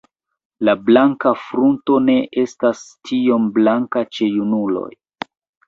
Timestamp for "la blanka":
0.69-1.33